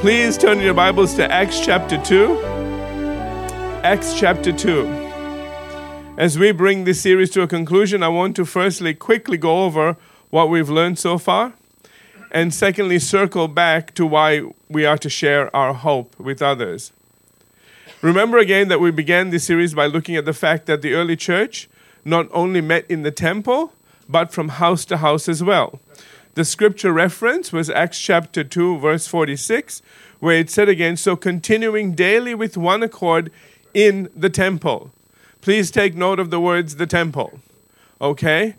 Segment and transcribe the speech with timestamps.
[0.00, 2.40] Please turn your Bibles to Acts chapter 2.
[3.84, 4.86] Acts chapter 2.
[6.16, 9.98] As we bring this series to a conclusion, I want to firstly quickly go over
[10.30, 11.52] what we've learned so far,
[12.30, 14.40] and secondly, circle back to why
[14.70, 16.92] we are to share our hope with others.
[18.00, 21.14] Remember again that we began this series by looking at the fact that the early
[21.14, 21.68] church
[22.06, 23.74] not only met in the temple,
[24.08, 25.78] but from house to house as well.
[26.34, 29.82] The scripture reference was Acts chapter 2, verse 46,
[30.20, 33.32] where it said again, So continuing daily with one accord
[33.74, 34.92] in the temple.
[35.40, 37.40] Please take note of the words the temple.
[38.00, 38.54] Okay?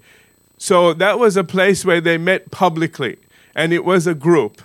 [0.58, 3.18] So that was a place where they met publicly,
[3.56, 4.62] and it was a group.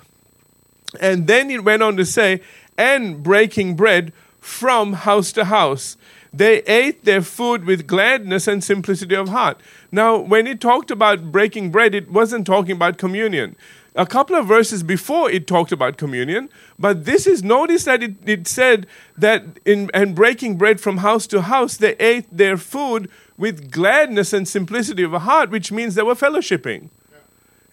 [1.00, 2.40] And then it went on to say,
[2.76, 5.96] and breaking bread from house to house.
[6.36, 9.58] They ate their food with gladness and simplicity of heart.
[9.90, 13.56] Now, when it talked about breaking bread, it wasn't talking about communion.
[13.94, 18.16] A couple of verses before it talked about communion, but this is notice that it,
[18.26, 23.10] it said that in and breaking bread from house to house, they ate their food
[23.38, 26.90] with gladness and simplicity of heart, which means they were fellowshipping.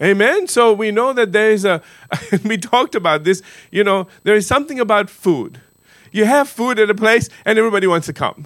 [0.01, 0.47] Amen.
[0.47, 1.81] So we know that there is a,
[2.45, 5.59] we talked about this, you know, there is something about food.
[6.14, 8.45] You have food at a place and everybody wants to come.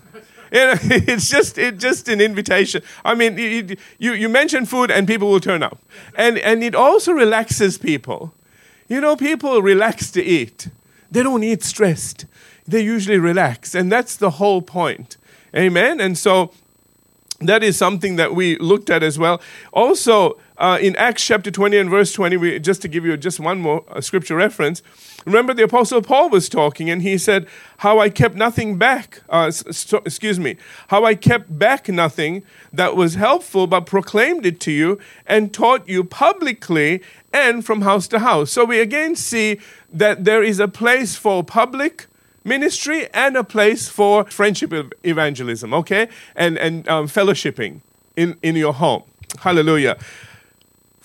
[0.52, 2.82] You know, it's just it's just an invitation.
[3.06, 5.78] I mean, you, you, you mention food and people will turn up.
[6.16, 8.34] And, and it also relaxes people.
[8.88, 10.70] You know, people relax to eat.
[11.12, 12.26] They don't eat stressed.
[12.68, 13.76] They usually relax.
[13.76, 15.18] And that's the whole point.
[15.56, 16.00] Amen.
[16.00, 16.52] And so
[17.39, 19.39] that is something that we looked at as well.
[19.71, 23.39] Also, uh, in Acts chapter 20 and verse 20, we, just to give you just
[23.39, 24.81] one more uh, scripture reference,
[25.23, 29.52] remember the Apostle Paul was talking and he said, How I kept nothing back, uh,
[29.52, 32.43] st- excuse me, how I kept back nothing
[32.73, 38.08] that was helpful, but proclaimed it to you and taught you publicly and from house
[38.08, 38.52] to house.
[38.52, 39.59] So we again see
[39.93, 42.08] that there is a place for public
[42.47, 46.08] ministry and a place for friendship evangelism, okay?
[46.35, 47.81] And, and um, fellowshipping
[48.15, 49.03] in, in your home.
[49.39, 49.97] Hallelujah.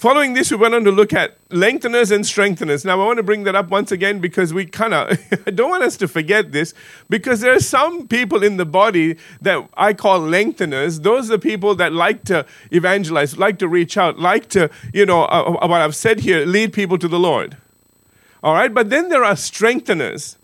[0.02, 2.84] Following this, we went on to look at lengtheners and strengtheners.
[2.84, 5.16] Now, I want to bring that up once again because we kind of,
[5.46, 6.74] I don't want us to forget this
[7.08, 11.04] because there are some people in the body that I call lengtheners.
[11.04, 15.22] Those are people that like to evangelize, like to reach out, like to, you know,
[15.22, 17.56] uh, uh what I've said here, lead people to the Lord.
[18.42, 20.34] All right, but then there are strengtheners.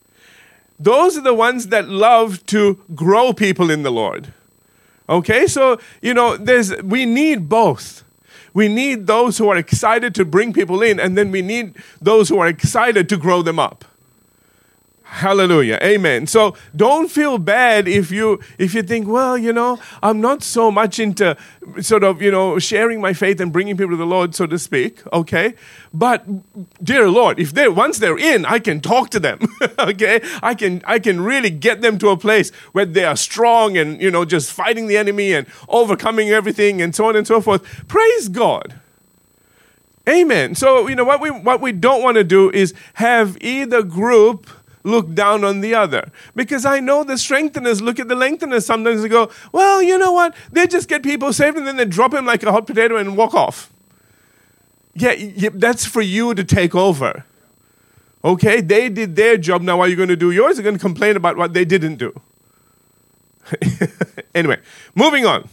[0.78, 4.32] Those are the ones that love to grow people in the Lord.
[5.08, 8.04] Okay, so, you know, there's, we need both.
[8.54, 12.28] We need those who are excited to bring people in, and then we need those
[12.28, 13.84] who are excited to grow them up.
[15.10, 15.78] Hallelujah.
[15.82, 16.26] Amen.
[16.26, 20.70] So don't feel bad if you if you think, well, you know, I'm not so
[20.70, 21.34] much into
[21.80, 24.58] sort of, you know, sharing my faith and bringing people to the Lord, so to
[24.58, 25.00] speak.
[25.12, 25.54] Okay.
[25.94, 26.26] But
[26.84, 29.40] dear Lord, if they once they're in, I can talk to them.
[29.78, 30.20] okay.
[30.42, 34.00] I can I can really get them to a place where they are strong and,
[34.02, 37.88] you know, just fighting the enemy and overcoming everything and so on and so forth.
[37.88, 38.74] Praise God.
[40.06, 40.54] Amen.
[40.54, 44.48] So, you know, what we what we don't want to do is have either group
[44.88, 46.10] look down on the other.
[46.34, 50.12] Because I know the strengtheners look at the lengtheners sometimes and go, well, you know
[50.12, 50.34] what?
[50.50, 53.16] They just get people saved and then they drop him like a hot potato and
[53.16, 53.70] walk off.
[54.94, 57.24] Yeah, yeah that's for you to take over.
[58.24, 59.62] Okay, they did their job.
[59.62, 60.56] Now, are you going to do yours?
[60.56, 62.12] You're going to complain about what they didn't do.
[64.34, 64.58] anyway,
[64.94, 65.48] moving on.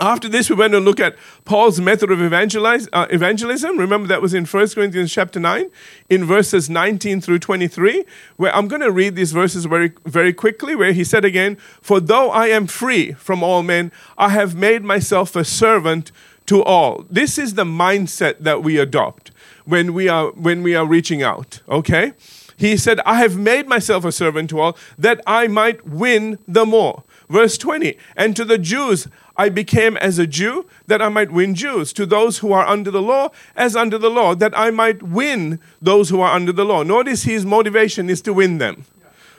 [0.00, 3.78] After this, we went to look at Paul's method of uh, evangelism.
[3.78, 5.70] Remember, that was in 1 Corinthians chapter 9,
[6.08, 8.04] in verses 19 through 23,
[8.36, 12.00] where I'm going to read these verses very, very quickly, where he said again, For
[12.00, 16.12] though I am free from all men, I have made myself a servant
[16.46, 17.04] to all.
[17.10, 19.32] This is the mindset that we adopt
[19.66, 22.14] when we are, when we are reaching out, okay?
[22.56, 26.64] He said, I have made myself a servant to all that I might win the
[26.64, 27.04] more.
[27.30, 29.06] Verse 20, and to the Jews,
[29.36, 32.90] I became as a Jew that I might win Jews, to those who are under
[32.90, 36.64] the law as under the law, that I might win those who are under the
[36.64, 36.82] law.
[36.82, 38.84] Notice his motivation is to win them.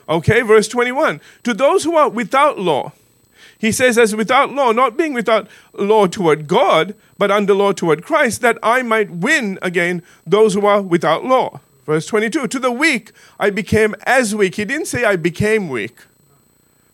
[0.08, 1.20] Okay, verse 21.
[1.44, 2.92] To those who are without law,
[3.58, 8.02] he says, as without law, not being without law toward God, but under law toward
[8.02, 11.60] Christ, that I might win again those who are without law.
[11.84, 12.48] Verse 22.
[12.48, 14.54] To the weak, I became as weak.
[14.54, 15.96] He didn't say I became weak.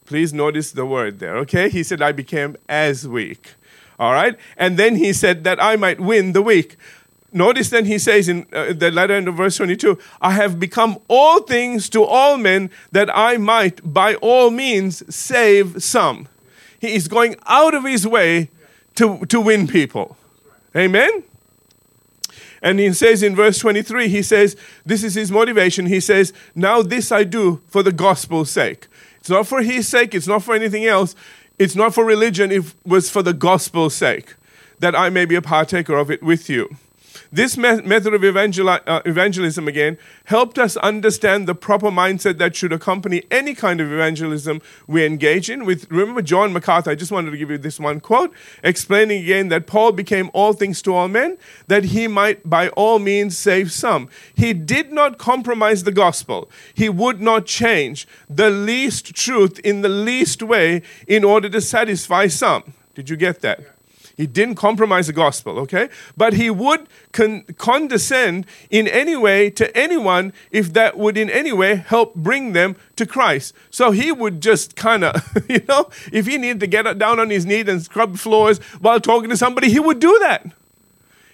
[0.08, 1.69] Please notice the word there, okay?
[1.69, 3.52] He said, I became as weak.
[3.99, 4.38] All right?
[4.56, 6.78] And then he said that I might win the weak.
[7.31, 11.40] Notice then he says in uh, the letter in verse 22 I have become all
[11.40, 16.26] things to all men that I might by all means save some.
[16.81, 18.49] He is going out of his way
[18.94, 20.16] to, to win people.
[20.75, 21.22] Amen?
[22.62, 24.56] And he says in verse 23, he says,
[24.87, 25.84] this is his motivation.
[25.84, 28.87] He says, Now this I do for the gospel's sake.
[29.20, 31.15] It's not for his sake, it's not for anything else.
[31.59, 34.35] It's not for religion, it was for the gospel's sake,
[34.79, 36.76] that I may be a partaker of it with you.
[37.31, 42.57] This me- method of evangeli- uh, evangelism, again, helped us understand the proper mindset that
[42.57, 45.67] should accompany any kind of evangelism we engage in.
[45.67, 48.33] With Remember John MacArthur, I just wanted to give you this one quote,
[48.63, 51.37] explaining again that Paul became all things to all men,
[51.67, 54.09] that he might by all means save some.
[54.35, 59.89] He did not compromise the gospel, he would not change the least truth in the
[59.91, 62.75] least way in order to satisfy some.
[62.95, 63.78] Did you get that?
[64.19, 65.88] He didn't compromise the gospel, okay?
[66.17, 71.53] But he would con- condescend in any way to anyone if that would in any
[71.53, 73.55] way help bring them to Christ.
[73.70, 77.31] So he would just kind of, you know, if he needed to get down on
[77.31, 80.50] his knees and scrub floors while talking to somebody, he would do that.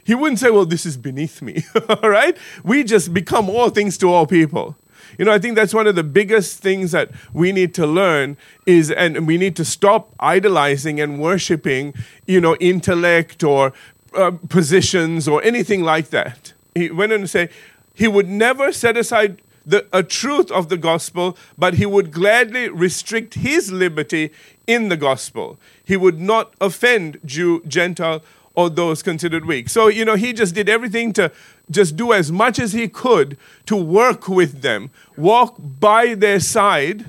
[0.04, 2.36] He wouldn't say, well, this is beneath me, all right?
[2.62, 4.76] We just become all things to all people.
[5.18, 8.36] You know, I think that's one of the biggest things that we need to learn
[8.66, 11.94] is, and we need to stop idolizing and worshiping,
[12.26, 13.72] you know, intellect or
[14.14, 16.52] uh, positions or anything like that.
[16.74, 17.48] He went on to say,
[17.94, 22.68] he would never set aside the a truth of the gospel, but he would gladly
[22.68, 24.30] restrict his liberty
[24.66, 25.58] in the gospel.
[25.84, 28.22] He would not offend Jew, Gentile,
[28.54, 29.68] or those considered weak.
[29.68, 31.32] So, you know, he just did everything to
[31.70, 33.36] just do as much as he could
[33.66, 37.06] to work with them, walk by their side,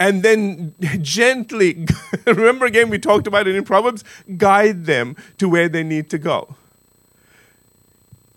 [0.00, 1.86] and then gently,
[2.26, 4.04] remember again, we talked about it in Proverbs,
[4.36, 6.54] guide them to where they need to go.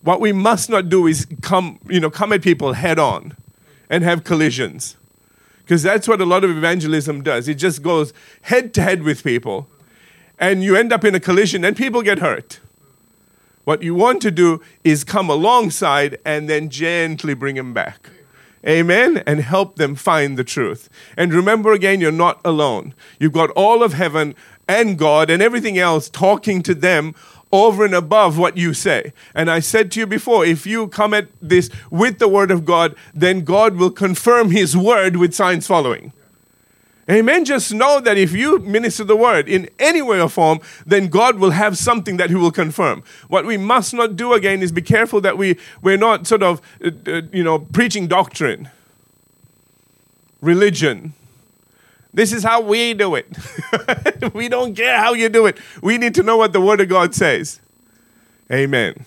[0.01, 3.37] What we must not do is come, you know, come at people head on
[3.89, 4.95] and have collisions.
[5.59, 7.47] Because that's what a lot of evangelism does.
[7.47, 8.11] It just goes
[8.41, 9.69] head to head with people.
[10.41, 12.59] And you end up in a collision and people get hurt.
[13.63, 18.09] What you want to do is come alongside and then gently bring them back.
[18.67, 19.23] Amen.
[19.27, 20.89] And help them find the truth.
[21.15, 22.95] And remember again, you're not alone.
[23.19, 24.35] You've got all of heaven
[24.67, 27.13] and God and everything else talking to them
[27.51, 29.13] over and above what you say.
[29.35, 32.65] And I said to you before, if you come at this with the word of
[32.65, 36.13] God, then God will confirm his word with signs following.
[37.09, 37.45] Amen.
[37.45, 41.39] Just know that if you minister the word in any way or form, then God
[41.39, 43.03] will have something that He will confirm.
[43.27, 46.61] What we must not do again is be careful that we, we're not sort of,
[46.83, 48.69] uh, uh, you know, preaching doctrine,
[50.41, 51.13] religion.
[52.13, 53.25] This is how we do it.
[54.33, 55.57] we don't care how you do it.
[55.81, 57.59] We need to know what the Word of God says.
[58.51, 59.05] Amen.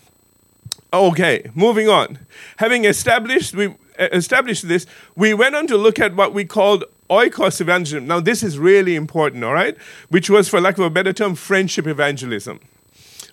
[0.93, 2.19] Okay, moving on.
[2.57, 4.87] Having established we established this,
[5.17, 8.07] we went on to look at what we called oikos evangelism.
[8.07, 9.77] Now, this is really important, all right?
[10.09, 12.61] Which was, for lack of a better term, friendship evangelism.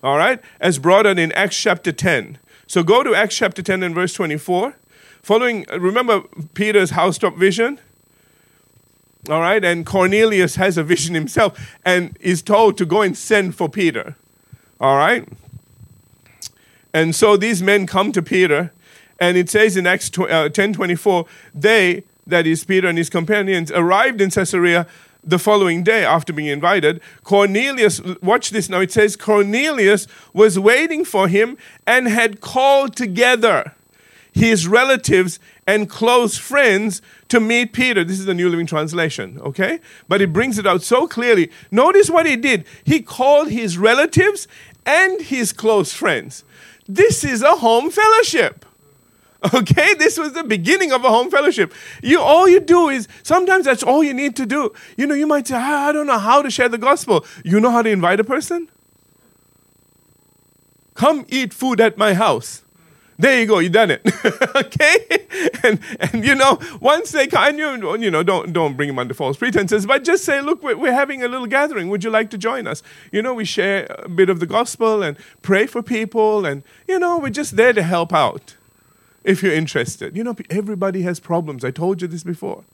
[0.02, 0.40] All right?
[0.60, 2.38] As brought on in Acts chapter 10.
[2.66, 4.76] So go to Acts chapter 10 and verse 24.
[5.22, 6.22] Following, remember
[6.54, 7.78] Peter's housetop vision?
[9.28, 9.64] All right?
[9.64, 14.16] And Cornelius has a vision himself and is told to go and send for Peter.
[14.80, 15.28] All right?
[16.92, 18.72] And so these men come to Peter,
[19.18, 23.70] and it says in Acts 10 uh, 24, they, that is, Peter and his companions,
[23.72, 24.86] arrived in Caesarea
[25.24, 27.00] the following day after being invited.
[27.22, 31.56] Cornelius, watch this now, it says Cornelius was waiting for him
[31.86, 33.74] and had called together
[34.32, 38.02] his relatives and close friends to meet Peter.
[38.02, 39.78] This is the New Living Translation, okay?
[40.08, 41.50] But it brings it out so clearly.
[41.70, 42.64] Notice what he did.
[42.82, 44.48] He called his relatives
[44.86, 46.44] and his close friends.
[46.88, 48.64] This is a home fellowship.
[49.54, 51.74] Okay, this was the beginning of a home fellowship.
[52.02, 54.72] You all you do is sometimes that's all you need to do.
[54.96, 57.24] You know, you might say, I don't know how to share the gospel.
[57.44, 58.68] You know how to invite a person?
[60.94, 62.62] Come eat food at my house.
[63.18, 64.02] There you go, you done it.
[64.56, 65.26] okay?
[65.64, 69.14] And and you know, once they kind you you know, don't don't bring them under
[69.14, 71.88] false pretenses, but just say, look, we're, we're having a little gathering.
[71.88, 72.82] Would you like to join us?
[73.10, 76.98] You know, we share a bit of the gospel and pray for people, and you
[76.98, 78.56] know, we're just there to help out
[79.24, 80.16] if you're interested.
[80.16, 81.64] You know, everybody has problems.
[81.64, 82.64] I told you this before.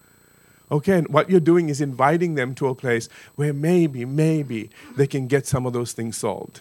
[0.71, 5.07] Okay, and what you're doing is inviting them to a place where maybe, maybe they
[5.07, 6.61] can get some of those things solved.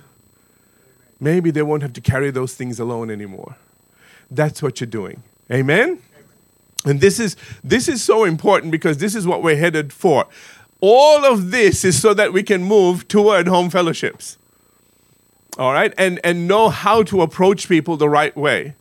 [1.20, 3.58] Maybe they won't have to carry those things alone anymore.
[4.32, 5.24] That's what you're doing.
[5.52, 6.02] Amen?
[6.86, 10.28] And this is this is so important because this is what we're headed for.
[10.80, 14.38] All of this is so that we can move toward home fellowships.
[15.58, 15.94] All right?
[15.98, 18.76] And and know how to approach people the right way.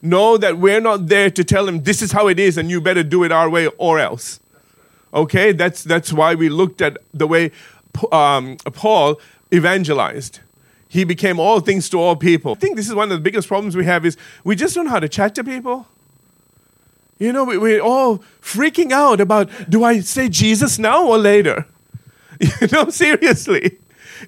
[0.00, 2.80] Know that we're not there to tell them this is how it is and you
[2.80, 4.40] better do it our way or else.
[5.12, 7.50] Okay, that's, that's why we looked at the way
[8.12, 9.20] um, Paul
[9.52, 10.40] evangelized.
[10.88, 12.52] he became all things to all people.
[12.52, 14.86] I think this is one of the biggest problems we have is we just don't
[14.86, 15.86] know how to chat to people.
[17.18, 21.66] You know, we, we're all freaking out about do I say Jesus now or later?
[22.60, 23.78] You know, seriously.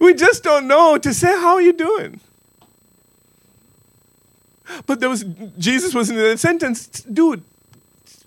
[0.00, 2.20] We just don't know to say, How are you doing?
[4.86, 5.24] But there was
[5.58, 7.42] Jesus was in the sentence, dude,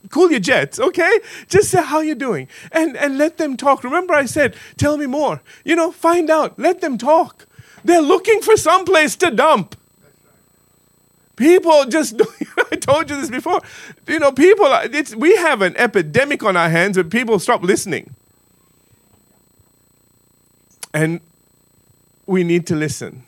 [0.09, 1.19] cool your jets, okay?
[1.47, 3.83] Just say how you're doing and, and let them talk.
[3.83, 5.41] Remember I said, tell me more.
[5.63, 6.57] You know, find out.
[6.59, 7.47] Let them talk.
[7.83, 9.75] They're looking for some place to dump.
[11.35, 12.21] People just,
[12.71, 13.61] I told you this before.
[14.07, 18.15] You know, people, it's, we have an epidemic on our hands where people stop listening.
[20.93, 21.21] And
[22.27, 23.23] we need to listen.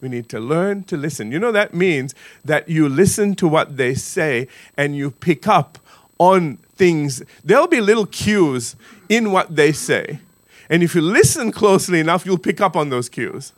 [0.00, 1.32] We need to learn to listen.
[1.32, 5.78] You know, that means that you listen to what they say and you pick up
[6.18, 7.22] on things.
[7.44, 8.76] There'll be little cues
[9.08, 10.20] in what they say.
[10.68, 13.52] And if you listen closely enough, you'll pick up on those cues.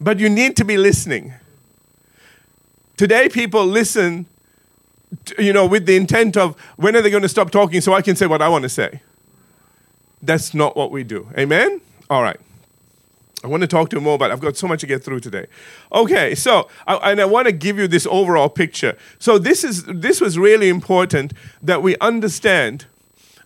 [0.00, 1.32] But you need to be listening.
[2.96, 4.26] Today, people listen,
[5.24, 7.94] to, you know, with the intent of when are they going to stop talking so
[7.94, 9.00] I can say what I want to say.
[10.22, 11.28] That's not what we do.
[11.38, 11.80] Amen?
[12.10, 12.38] All right.
[13.44, 15.20] I want to talk to you more, but I've got so much to get through
[15.20, 15.46] today.
[15.92, 18.96] Okay, so I, and I want to give you this overall picture.
[19.18, 22.86] So this is this was really important that we understand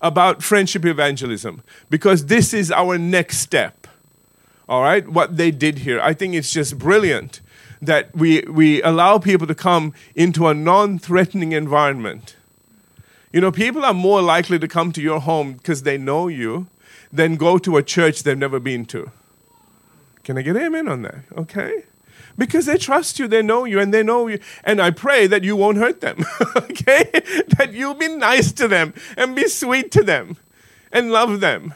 [0.01, 3.89] about friendship evangelism because this is our next step.
[4.69, 7.41] All right, what they did here, I think it's just brilliant
[7.83, 12.37] that we we allow people to come into a non-threatening environment.
[13.33, 16.69] You know, people are more likely to come to your home because they know you
[17.13, 19.11] than go to a church they've never been to.
[20.29, 21.25] Can I get amen on that?
[21.39, 21.85] Okay?
[22.37, 24.39] Because they trust you, they know you, and they know you.
[24.63, 26.23] And I pray that you won't hurt them.
[26.57, 27.09] okay?
[27.57, 30.37] That you'll be nice to them and be sweet to them
[30.93, 31.73] and love them.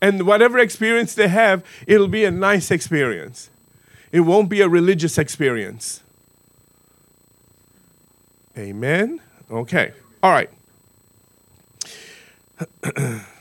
[0.00, 3.50] And whatever experience they have, it'll be a nice experience.
[4.12, 6.02] It won't be a religious experience.
[8.56, 9.20] Amen?
[9.50, 9.92] Okay.
[10.22, 10.48] All right.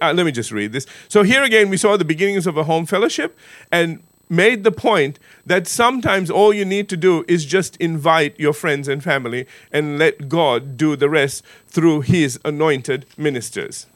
[0.00, 0.86] uh, let me just read this.
[1.08, 3.38] So here again, we saw the beginnings of a home fellowship
[3.70, 8.54] and made the point that sometimes all you need to do is just invite your
[8.54, 13.86] friends and family and let God do the rest through his anointed ministers.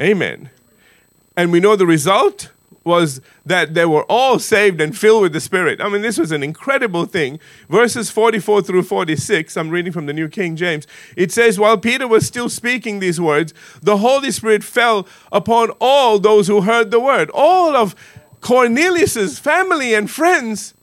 [0.00, 0.50] Amen.
[1.36, 2.50] And we know the result
[2.84, 5.80] was that they were all saved and filled with the Spirit.
[5.80, 7.38] I mean, this was an incredible thing.
[7.68, 10.86] Verses 44 through 46, I'm reading from the New King James.
[11.16, 16.18] It says, While Peter was still speaking these words, the Holy Spirit fell upon all
[16.18, 17.30] those who heard the word.
[17.34, 17.94] All of
[18.40, 20.74] Cornelius's family and friends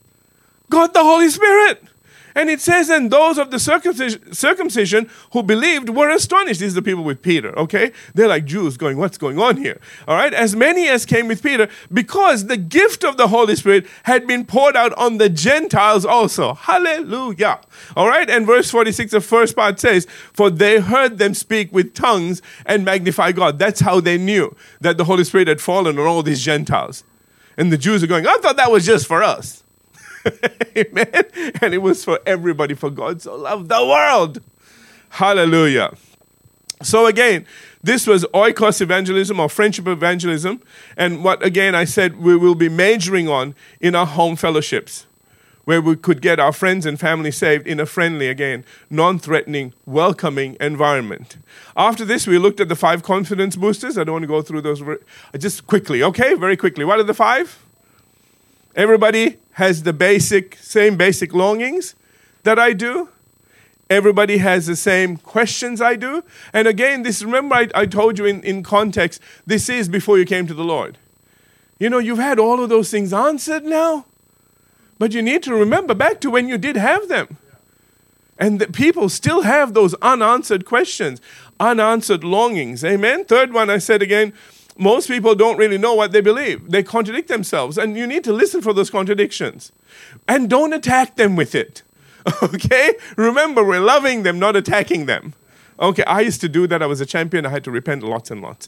[0.70, 1.84] got the Holy Spirit.
[2.38, 6.60] And it says, and those of the circumcision, circumcision who believed were astonished.
[6.60, 7.92] These are the people with Peter, okay?
[8.14, 9.82] They're like Jews going, what's going on here?
[10.08, 10.32] All right?
[10.36, 14.46] As many as came with Peter, because the gift of the Holy Spirit had been
[14.46, 16.54] poured out on the Gentiles also.
[16.54, 17.60] Hallelujah.
[17.96, 18.30] All right?
[18.30, 22.86] And verse 46, the first part says, For they heard them speak with tongues and
[22.86, 23.58] magnify God.
[23.58, 27.04] That's how they knew that the Holy Spirit had fallen on all these Gentiles.
[27.58, 29.64] And the Jews are going, I thought that was just for us.
[30.78, 31.24] Amen.
[31.62, 34.42] And it was for everybody, for God so loved the world.
[35.10, 35.94] Hallelujah.
[36.84, 37.46] So again,
[37.82, 40.62] this was oikos evangelism or friendship evangelism.
[40.96, 45.08] And what again I said we will be majoring on in our home fellowships,
[45.66, 49.74] where we could get our friends and family saved in a friendly, again, non threatening,
[49.86, 51.38] welcoming environment.
[51.76, 53.98] After this, we looked at the five confidence boosters.
[53.98, 54.84] I don't want to go through those
[55.38, 56.36] just quickly, okay?
[56.36, 56.86] Very quickly.
[56.86, 57.58] What are the five?
[58.78, 61.96] Everybody has the basic, same basic longings
[62.44, 63.10] that I do.
[63.90, 66.24] Everybody has the same questions I do.
[66.54, 70.26] And again, this remember I, I told you in, in context, this is before you
[70.26, 71.00] came to the Lord.
[71.80, 74.06] You know, you've had all of those things answered now,
[75.00, 77.38] but you need to remember back to when you did have them.
[78.38, 81.20] And the people still have those unanswered questions,
[81.60, 82.86] unanswered longings.
[82.86, 83.26] Amen.
[83.26, 84.34] Third one, I said again,
[84.78, 86.72] most people don't really know what they believe.
[86.72, 89.72] They contradict themselves, and you need to listen for those contradictions.
[90.28, 91.84] And don't attack them with it.
[92.44, 92.96] Okay?
[93.16, 95.34] Remember, we're loving them, not attacking them.
[95.80, 96.82] Okay, I used to do that.
[96.82, 97.46] I was a champion.
[97.46, 98.68] I had to repent lots and lots.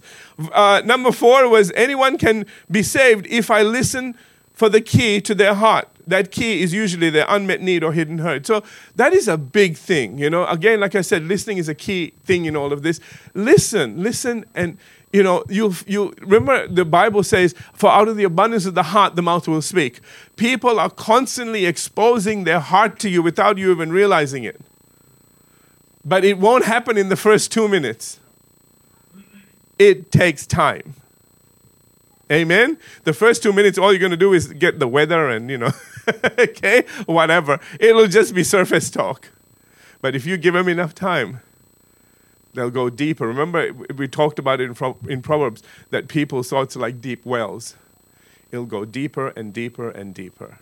[0.53, 4.15] Uh, number four was anyone can be saved if I listen
[4.53, 5.87] for the key to their heart.
[6.05, 8.45] That key is usually their unmet need or hidden hurt.
[8.45, 8.63] So
[8.95, 10.17] that is a big thing.
[10.17, 12.99] You know, again, like I said, listening is a key thing in all of this.
[13.33, 14.77] Listen, listen, and
[15.11, 18.83] you know, you, you remember the Bible says, for out of the abundance of the
[18.83, 20.01] heart, the mouth will speak.
[20.35, 24.61] People are constantly exposing their heart to you without you even realizing it.
[26.05, 28.19] But it won't happen in the first two minutes,
[29.77, 30.93] it takes time.
[32.31, 32.77] Amen.
[33.05, 35.57] The first two minutes, all you're going to do is get the weather and, you
[35.57, 35.71] know,
[36.37, 37.59] okay, whatever.
[37.79, 39.29] It'll just be surface talk.
[39.99, 41.41] But if you give them enough time,
[42.53, 43.27] they'll go deeper.
[43.27, 47.75] Remember, we talked about it in, in Proverbs that people thoughts like deep wells.
[48.51, 50.57] It'll go deeper and deeper and deeper.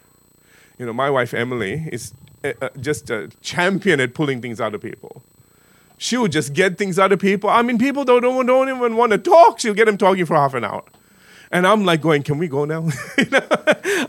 [0.77, 2.13] You know, my wife Emily is
[2.43, 5.23] uh, uh, just a champion at pulling things out of people.
[5.97, 7.49] She'll just get things out of people.
[7.49, 9.59] I mean, people don't, don't, don't even want to talk.
[9.59, 10.83] She'll get them talking for half an hour.
[11.51, 12.89] And I'm like going, can we go now?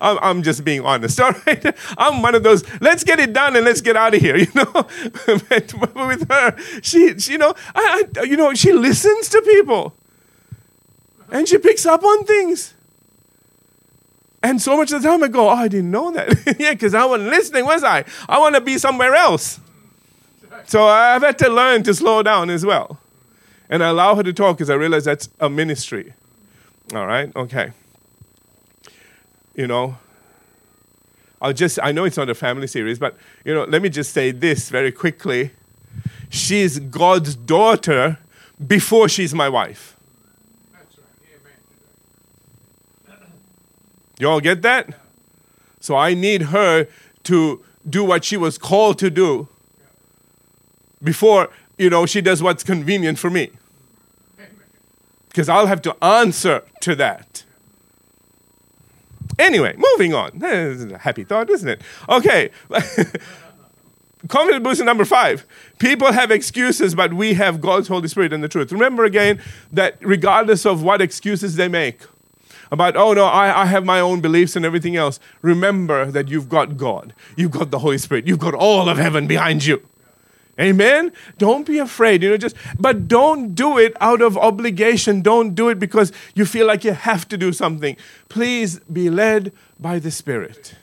[0.00, 1.75] I'm, I'm, just being honest, all right?
[1.97, 4.49] I'm one of those, let's get it done and let's get out of here, you
[4.54, 4.71] know?
[4.73, 9.95] but with her, she, she you know, I, I, you know, she listens to people.
[11.30, 12.75] And she picks up on things.
[14.42, 16.57] And so much of the time I go, oh, I didn't know that.
[16.59, 18.04] yeah, because I wasn't listening, was I?
[18.28, 19.61] I want to be somewhere else.
[20.66, 22.99] So I've had to learn to slow down as well.
[23.71, 26.14] And I allow her to talk because I realize that's a ministry.
[26.95, 27.35] All right?
[27.37, 27.73] Okay.
[29.54, 29.99] You know,
[31.40, 34.12] I'll just, I know it's not a family series, but, you know, let me just
[34.12, 35.50] say this very quickly.
[36.30, 38.18] She's God's daughter
[38.66, 39.97] before she's my wife.
[40.73, 40.99] That's
[43.09, 43.28] right.
[44.18, 44.95] You all get that?
[45.80, 46.87] So I need her
[47.25, 49.49] to do what she was called to do
[51.02, 53.50] before, you know, she does what's convenient for me.
[55.38, 57.45] Because I'll have to answer to that.
[59.38, 60.33] Anyway, moving on.
[60.40, 61.80] That's a happy thought, isn't it?
[62.09, 62.50] Okay.
[64.26, 65.47] Confidence booster number five.
[65.78, 68.73] People have excuses, but we have God's Holy Spirit and the truth.
[68.73, 69.40] Remember again
[69.73, 72.00] that regardless of what excuses they make,
[72.73, 76.49] about, oh no, I, I have my own beliefs and everything else, remember that you've
[76.49, 77.14] got God.
[77.37, 78.26] You've got the Holy Spirit.
[78.26, 79.87] You've got all of heaven behind you.
[80.61, 81.12] Amen.
[81.38, 85.23] Don't be afraid, you know, just but don't do it out of obligation.
[85.23, 87.97] Don't do it because you feel like you have to do something.
[88.29, 90.75] Please be led by the Spirit.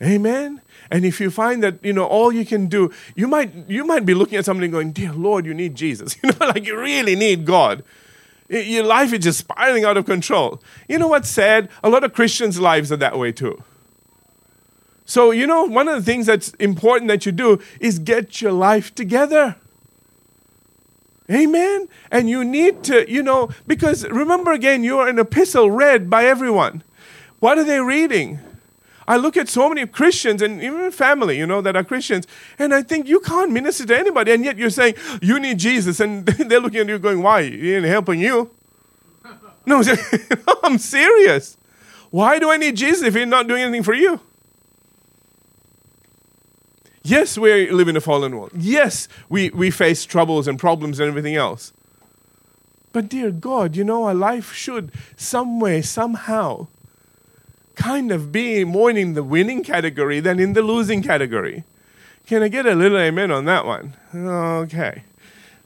[0.00, 0.60] Amen.
[0.90, 4.06] And if you find that, you know, all you can do, you might you might
[4.06, 7.16] be looking at somebody going, "Dear Lord, you need Jesus." You know, like you really
[7.16, 7.82] need God.
[8.48, 10.62] Your life is just spiraling out of control.
[10.88, 11.70] You know what's sad?
[11.82, 13.62] A lot of Christians' lives are that way too.
[15.06, 18.52] So, you know, one of the things that's important that you do is get your
[18.52, 19.56] life together.
[21.30, 21.88] Amen.
[22.10, 26.82] And you need to, you know, because remember again, you're an epistle read by everyone.
[27.40, 28.40] What are they reading?
[29.06, 32.26] I look at so many Christians and even family, you know, that are Christians,
[32.58, 36.00] and I think you can't minister to anybody, and yet you're saying you need Jesus,
[36.00, 37.42] and they're looking at you going, "Why?
[37.42, 38.50] He ain't helping you."
[39.66, 39.82] no,
[40.62, 41.58] I'm serious.
[42.10, 44.20] Why do I need Jesus if he's not doing anything for you?
[47.06, 48.52] Yes, we live in a fallen world.
[48.56, 51.70] Yes, we, we face troubles and problems and everything else.
[52.92, 56.68] But dear God, you know, our life should some way, somehow,
[57.74, 61.64] kind of be more in the winning category than in the losing category.
[62.26, 63.94] Can I get a little amen on that one?
[64.14, 65.02] Okay.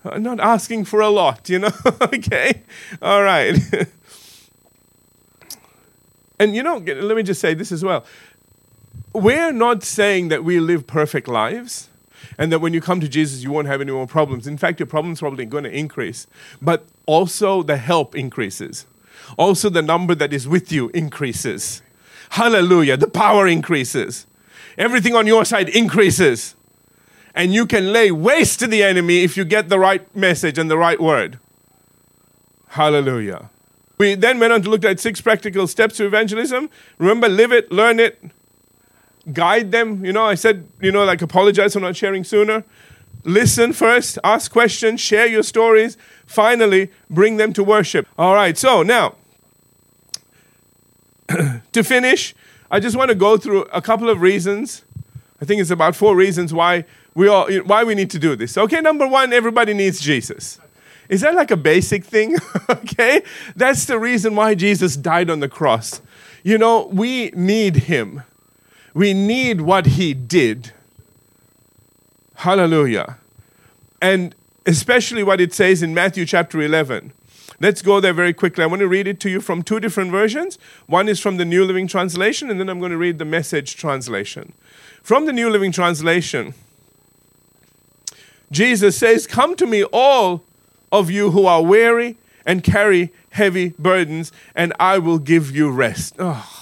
[0.05, 1.71] I'm not asking for a lot, you know?
[2.01, 2.63] okay.
[3.01, 3.57] All right.
[6.41, 8.05] and you know, let me just say this as well
[9.19, 11.89] we're not saying that we live perfect lives
[12.39, 14.47] and that when you come to Jesus, you won't have any more problems.
[14.47, 16.27] In fact, your problems probably going to increase.
[16.63, 18.87] But also, the help increases.
[19.37, 21.83] Also, the number that is with you increases.
[22.31, 22.97] Hallelujah.
[22.97, 24.27] The power increases.
[24.77, 26.55] Everything on your side increases.
[27.35, 30.71] And you can lay waste to the enemy if you get the right message and
[30.71, 31.39] the right word.
[32.69, 33.51] Hallelujah.
[33.99, 36.71] We then went on to look at six practical steps to evangelism.
[36.99, 38.23] Remember, live it, learn it,
[39.33, 40.05] guide them.
[40.05, 42.65] You know, I said, you know, like apologize for not sharing sooner.
[43.25, 45.97] Listen first, ask questions, share your stories.
[46.27, 48.07] Finally, bring them to worship.
[48.17, 49.17] All right, so now,
[51.73, 52.35] to finish,
[52.71, 54.85] I just want to go through a couple of reasons.
[55.41, 58.57] I think it's about four reasons why we all why we need to do this.
[58.57, 60.61] Okay, number one, everybody needs Jesus.
[61.09, 62.37] Is that like a basic thing?
[62.71, 63.23] okay,
[63.57, 66.01] that's the reason why Jesus died on the cross.
[66.43, 68.23] You know, we need him.
[68.99, 70.73] We need what he did.
[72.35, 73.19] Hallelujah.
[74.03, 74.35] And
[74.67, 77.13] especially what it says in Matthew chapter 11.
[77.61, 78.65] Let's go there very quickly.
[78.65, 80.59] I want to read it to you from two different versions.
[80.89, 83.77] One is from the New Living Translation, and then I'm going to read the Message
[83.77, 84.53] Translation.
[85.01, 86.55] From the New Living Translation,
[88.51, 90.43] Jesus says, Come to me, all
[90.91, 96.17] of you who are weary and carry heavy burdens, and I will give you rest.
[96.19, 96.58] Oh.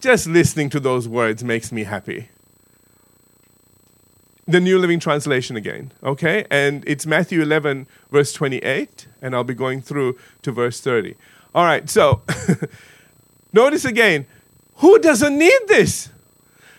[0.00, 2.30] Just listening to those words makes me happy.
[4.46, 6.46] The New Living Translation again, okay?
[6.50, 11.16] And it's Matthew 11, verse 28, and I'll be going through to verse 30.
[11.54, 12.22] All right, so
[13.52, 14.26] notice again
[14.76, 16.08] who doesn't need this?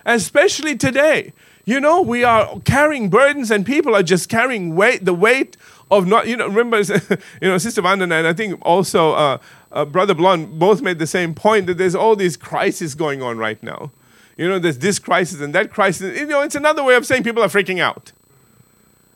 [0.03, 1.33] Especially today.
[1.63, 5.55] You know, we are carrying burdens and people are just carrying weight, the weight
[5.91, 6.79] of not, you know, remember,
[7.41, 9.37] you know, Sister Vanda and I think also uh,
[9.71, 13.37] uh, Brother Blond both made the same point that there's all these crises going on
[13.37, 13.91] right now.
[14.37, 16.19] You know, there's this crisis and that crisis.
[16.19, 18.11] You know, it's another way of saying people are freaking out.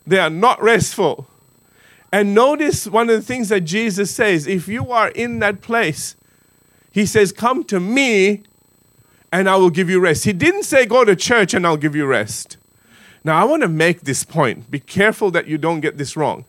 [0.06, 1.26] They are not restful.
[2.12, 6.16] And notice one of the things that Jesus says if you are in that place,
[6.92, 8.44] he says, Come to me
[9.32, 10.24] and I will give you rest.
[10.24, 12.56] He didn't say, Go to church and I'll give you rest.
[13.24, 14.70] Now, I want to make this point.
[14.70, 16.44] Be careful that you don't get this wrong.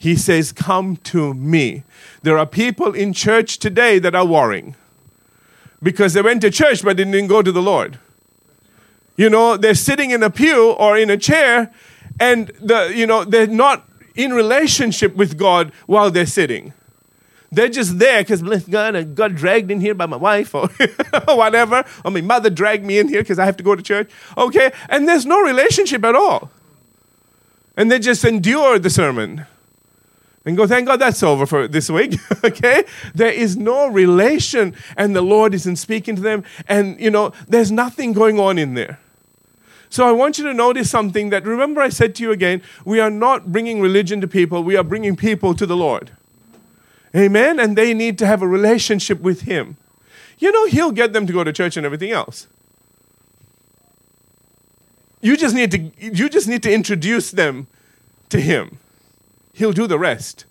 [0.00, 1.84] He says, Come to me.
[2.22, 4.74] There are people in church today that are worrying
[5.82, 7.98] because they went to church but didn't go to the Lord.
[9.18, 11.70] You know, they're sitting in a pew or in a chair
[12.18, 16.72] and the, you know, they're not in relationship with God while they're sitting.
[17.52, 20.68] They're just there because bless God, I got dragged in here by my wife or
[21.26, 24.10] whatever, or my mother dragged me in here because I have to go to church.
[24.38, 26.50] Okay, and there's no relationship at all.
[27.76, 29.44] And they just endure the sermon
[30.44, 32.18] and go, thank God that's over for this week.
[32.44, 32.84] okay?
[33.14, 37.70] There is no relation, and the Lord isn't speaking to them, and you know, there's
[37.70, 38.98] nothing going on in there.
[39.90, 43.00] So I want you to notice something that remember I said to you again, we
[43.00, 46.12] are not bringing religion to people, we are bringing people to the Lord.
[47.14, 47.58] Amen?
[47.58, 49.76] And they need to have a relationship with Him.
[50.38, 52.46] You know, He'll get them to go to church and everything else.
[55.20, 57.66] You just need to, you just need to introduce them
[58.30, 58.78] to Him.
[59.52, 60.44] He'll do the rest.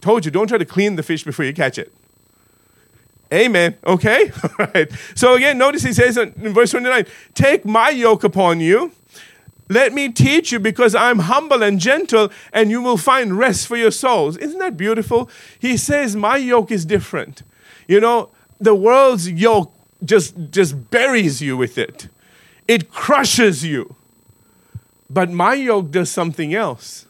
[0.00, 1.92] Told you, don't try to clean the fish before you catch it.
[3.32, 3.76] Amen.
[3.84, 4.30] Okay?
[4.58, 4.90] All right.
[5.14, 8.92] So again, notice he says in verse 29 Take my yoke upon you.
[9.68, 13.76] Let me teach you because I'm humble and gentle, and you will find rest for
[13.76, 14.36] your souls.
[14.36, 15.28] Isn't that beautiful?
[15.58, 17.42] He says, My yoke is different.
[17.88, 19.72] You know, the world's yoke
[20.04, 22.08] just, just buries you with it,
[22.68, 23.96] it crushes you.
[25.08, 27.05] But my yoke does something else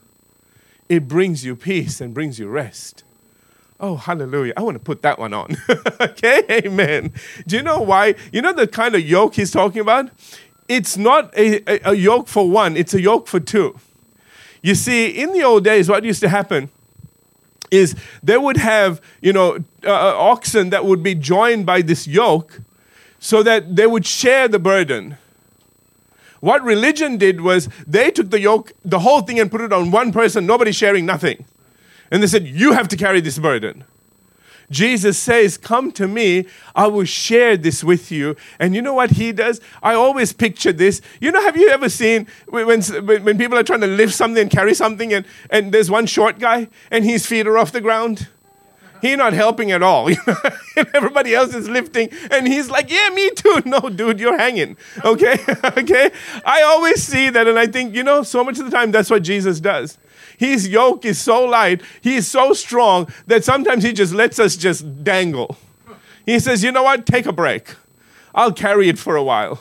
[0.89, 3.05] it brings you peace and brings you rest.
[3.79, 4.55] Oh, hallelujah.
[4.57, 5.57] I want to put that one on.
[6.01, 7.13] okay, amen.
[7.47, 8.15] Do you know why?
[8.33, 10.11] You know the kind of yoke he's talking about?
[10.69, 13.79] It's not a, a, a, yoke for one, it's a yoke for two.
[14.63, 16.71] You see, in the old days, what used to happen
[17.71, 22.09] is they would have, you know, uh, uh oxen that would be joined by this
[22.09, 22.61] yoke
[23.21, 25.19] so that they would share the burden.
[26.47, 29.91] What religion did was they took the yoke, the whole thing, and put it on
[29.91, 31.45] one person, nobody sharing nothing.
[32.09, 33.83] And they said, You have to carry this burden.
[34.71, 38.37] Jesus says, Come to me, I will share this with you.
[38.61, 39.61] And you know what he does?
[39.83, 41.03] I always picture this.
[41.21, 44.49] You know, have you ever seen when, when people are trying to lift something and
[44.49, 48.29] carry something, and, and there's one short guy and his feet are off the ground?
[49.01, 50.09] He's not helping at all.
[50.95, 54.77] Everybody else is lifting, and he's like, "Yeah, me too." No, dude, you're hanging.
[55.05, 56.11] Okay, okay.
[56.45, 59.11] I always see that, and I think, you know, so much of the time, that's
[59.11, 59.99] what Jesus does.
[60.39, 64.57] His yoke is so light, he is so strong that sometimes he just lets us
[64.57, 65.57] just dangle.
[66.25, 67.07] He says, "You know what?
[67.07, 67.75] Take a break.
[68.35, 69.61] I'll carry it for a while."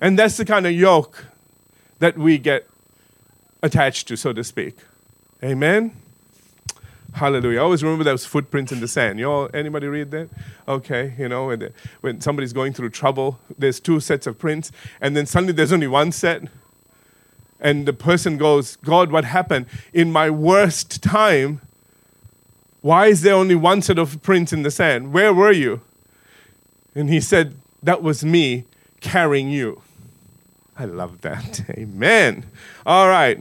[0.00, 1.24] And that's the kind of yoke
[1.98, 2.68] that we get
[3.62, 4.76] attached to, so to speak.
[5.42, 5.97] Amen.
[7.18, 7.58] Hallelujah.
[7.58, 9.18] I always remember those footprints in the sand.
[9.18, 10.28] You all, anybody read that?
[10.68, 15.16] Okay, you know, when, when somebody's going through trouble, there's two sets of prints, and
[15.16, 16.42] then suddenly there's only one set.
[17.58, 19.66] And the person goes, God, what happened?
[19.92, 21.60] In my worst time,
[22.82, 25.12] why is there only one set of prints in the sand?
[25.12, 25.80] Where were you?
[26.94, 28.62] And he said, That was me
[29.00, 29.82] carrying you.
[30.78, 31.68] I love that.
[31.76, 32.46] Amen.
[32.86, 33.40] All right.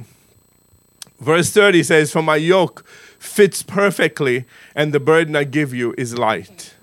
[1.20, 2.84] Verse 30 says, For my yoke
[3.20, 6.74] fits perfectly, and the burden I give you is light.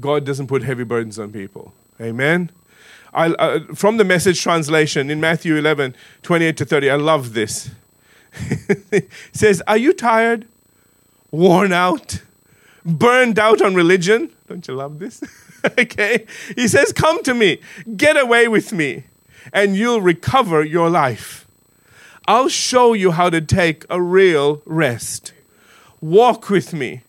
[0.00, 1.72] God doesn't put heavy burdens on people.
[2.00, 2.50] Amen.
[3.12, 7.70] I, uh, from the message translation in Matthew 11, 28 to 30, I love this.
[8.92, 10.46] it says, Are you tired,
[11.30, 12.20] worn out,
[12.84, 14.30] burned out on religion?
[14.46, 15.22] Don't you love this?
[15.78, 16.26] okay.
[16.54, 17.60] He says, Come to me,
[17.96, 19.04] get away with me,
[19.52, 21.47] and you'll recover your life.
[22.28, 25.32] I'll show you how to take a real rest.
[26.02, 27.00] Walk with me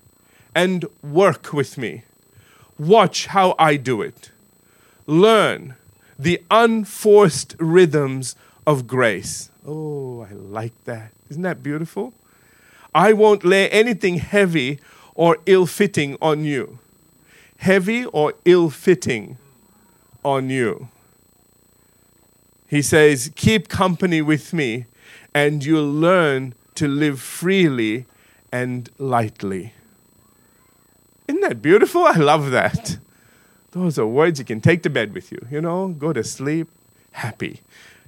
[0.56, 2.04] and work with me.
[2.78, 4.32] Watch how I do it.
[5.08, 5.76] Learn
[6.18, 9.50] the unforced rhythms of grace.
[9.68, 11.12] Oh, I like that.
[11.30, 12.14] Isn't that beautiful?
[12.96, 14.80] I won't lay anything heavy
[15.16, 16.80] or ill fitting on you.
[17.58, 19.38] Heavy or ill fitting
[20.24, 20.88] on you.
[22.70, 24.86] He says, Keep company with me,
[25.34, 28.06] and you'll learn to live freely
[28.52, 29.74] and lightly.
[31.28, 32.06] Isn't that beautiful?
[32.06, 32.98] I love that.
[33.72, 35.46] Those are words you can take to bed with you.
[35.52, 36.68] You know, go to sleep
[37.12, 37.62] happy.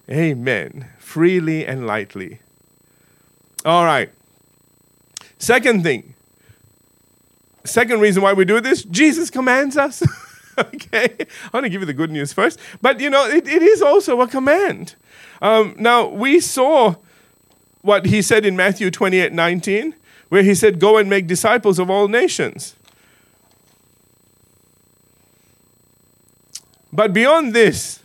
[0.09, 0.87] Amen.
[0.97, 2.39] Freely and lightly.
[3.65, 4.11] All right.
[5.37, 6.15] Second thing.
[7.63, 10.01] Second reason why we do this Jesus commands us.
[10.57, 11.15] okay.
[11.19, 12.59] I want to give you the good news first.
[12.81, 14.95] But, you know, it, it is also a command.
[15.41, 16.95] Um, now, we saw
[17.81, 19.95] what he said in Matthew 28 19,
[20.29, 22.75] where he said, Go and make disciples of all nations.
[26.93, 28.01] But beyond this,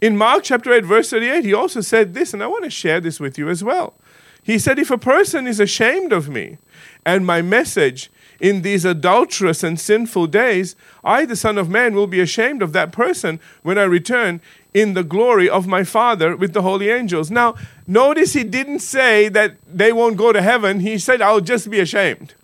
[0.00, 3.00] in Mark chapter 8, verse 38, he also said this, and I want to share
[3.00, 3.94] this with you as well.
[4.42, 6.58] He said, If a person is ashamed of me
[7.06, 12.06] and my message in these adulterous and sinful days, I, the Son of Man, will
[12.06, 14.42] be ashamed of that person when I return
[14.74, 17.30] in the glory of my Father with the holy angels.
[17.30, 17.54] Now,
[17.86, 20.80] notice he didn't say that they won't go to heaven.
[20.80, 22.34] He said, I'll just be ashamed.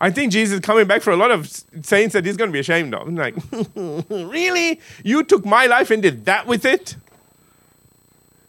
[0.00, 1.48] I think Jesus is coming back for a lot of
[1.82, 3.06] saints that he's going to be ashamed of.
[3.06, 3.36] I'm like,
[3.76, 4.80] really?
[5.04, 6.96] You took my life and did that with it?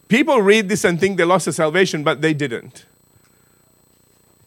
[0.08, 2.86] People read this and think they lost their salvation, but they didn't.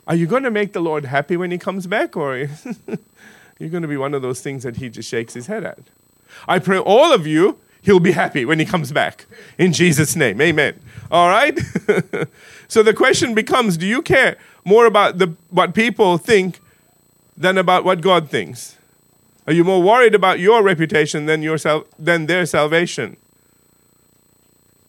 [0.07, 2.37] Are you going to make the Lord happy when he comes back, or
[3.59, 5.79] you're going to be one of those things that he just shakes his head at?
[6.47, 9.25] I pray all of you, he'll be happy when he comes back.
[9.57, 10.79] In Jesus' name, amen.
[11.11, 11.57] All right?
[12.67, 16.59] so the question becomes do you care more about the, what people think
[17.37, 18.77] than about what God thinks?
[19.47, 21.57] Are you more worried about your reputation than, your
[21.99, 23.17] than their salvation?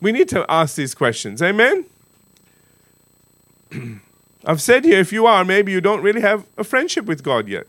[0.00, 1.42] We need to ask these questions.
[1.42, 1.84] Amen?
[4.46, 7.48] I've said here, if you are, maybe you don't really have a friendship with God
[7.48, 7.66] yet.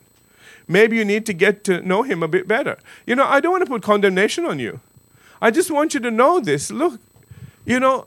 [0.68, 2.78] Maybe you need to get to know Him a bit better.
[3.06, 4.80] You know, I don't want to put condemnation on you.
[5.42, 6.72] I just want you to know this.
[6.72, 7.00] Look,
[7.66, 8.06] you know,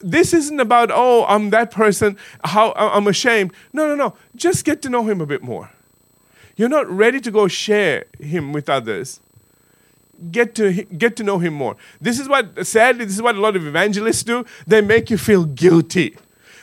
[0.00, 3.52] this isn't about, oh, I'm that person, how I'm ashamed.
[3.72, 4.16] No, no, no.
[4.34, 5.70] Just get to know Him a bit more.
[6.56, 9.20] You're not ready to go share Him with others.
[10.30, 11.76] Get to, get to know Him more.
[12.00, 14.44] This is what, sadly, this is what a lot of evangelists do.
[14.66, 16.16] They make you feel guilty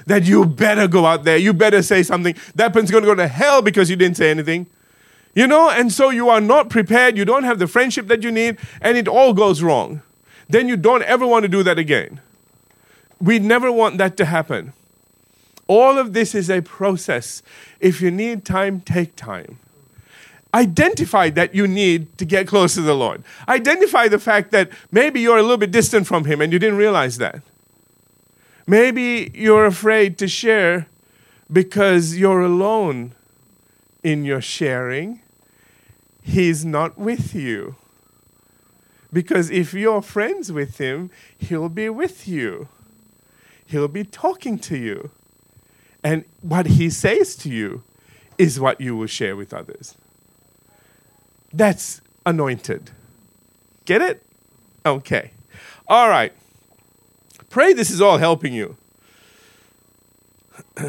[0.05, 2.33] that you better go out there, you better say something.
[2.55, 4.67] That person's going to go to hell because you didn't say anything.
[5.38, 8.32] You know, and so you are not prepared, you don't have the friendship that you
[8.32, 10.02] need, and it all goes wrong.
[10.50, 12.21] Then you don't ever want to do that again.
[13.21, 14.73] We never want that to happen.
[15.67, 17.43] All of this is a process.
[17.80, 19.60] If you need time, take time.
[20.56, 23.23] Identify that you need to get close to the Lord.
[23.47, 26.80] Identify the fact that maybe you're a little bit distant from Him and you didn't
[26.80, 27.43] realize that.
[28.65, 30.88] Maybe you're afraid to share
[31.54, 33.13] because you're alone
[34.02, 35.21] in your sharing.
[36.28, 37.78] He's not with you.
[39.13, 42.68] Because if you're friends with him, he'll be with you.
[43.66, 45.10] He'll be talking to you.
[46.04, 47.84] And what he says to you
[48.38, 49.96] is what you will share with others.
[51.54, 52.92] That's anointed.
[53.86, 54.22] Get it?
[54.86, 55.32] Okay.
[55.88, 56.34] All right.
[57.50, 58.76] Pray this is all helping you.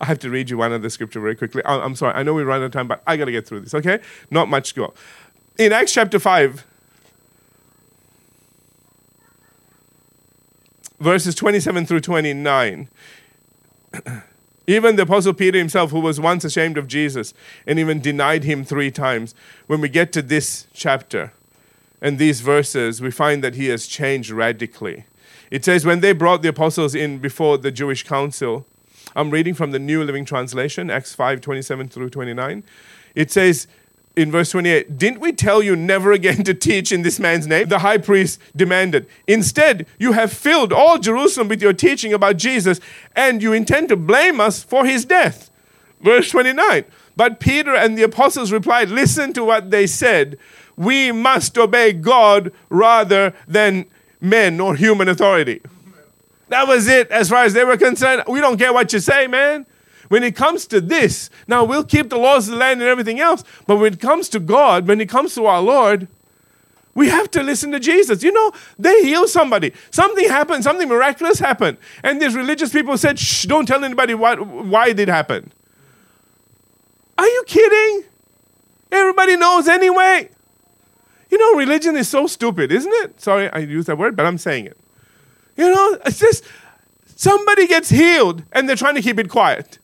[0.00, 1.62] I have to read you one of the scripture very quickly.
[1.64, 3.60] I'm sorry, I know we run out of time, but I got to get through
[3.60, 4.00] this, okay?
[4.30, 4.94] Not much go.
[5.58, 6.64] In Acts chapter 5,
[11.00, 12.88] verses 27 through 29,
[14.66, 17.34] even the Apostle Peter himself, who was once ashamed of Jesus
[17.66, 19.34] and even denied him three times,
[19.66, 21.32] when we get to this chapter,
[22.00, 25.04] and these verses, we find that he has changed radically.
[25.50, 28.66] It says, When they brought the apostles in before the Jewish council,
[29.16, 32.64] I'm reading from the New Living Translation, Acts 5 27 through 29.
[33.14, 33.66] It says,
[34.16, 37.68] in verse 28, didn't we tell you never again to teach in this man's name?
[37.68, 39.08] The high priest demanded.
[39.26, 42.80] Instead, you have filled all Jerusalem with your teaching about Jesus,
[43.16, 45.50] and you intend to blame us for his death.
[46.00, 46.84] Verse 29.
[47.16, 50.38] But Peter and the apostles replied, Listen to what they said
[50.76, 53.86] we must obey God rather than
[54.20, 55.60] men or human authority.
[56.48, 58.24] That was it as far as they were concerned.
[58.28, 59.66] We don't care what you say, man.
[60.08, 63.20] When it comes to this, now we'll keep the laws of the land and everything
[63.20, 66.08] else, but when it comes to God, when it comes to our Lord,
[66.94, 68.22] we have to listen to Jesus.
[68.22, 69.72] You know, they heal somebody.
[69.90, 71.78] Something happened, something miraculous happened.
[72.02, 75.50] And these religious people said, shh, don't tell anybody why, why it did happen.
[77.18, 78.04] Are you kidding?
[78.92, 80.28] Everybody knows anyway.
[81.30, 83.20] You know, religion is so stupid, isn't it?
[83.20, 84.78] Sorry, I use that word, but I'm saying it.
[85.56, 86.44] You know, it's just
[87.16, 89.78] somebody gets healed and they're trying to keep it quiet.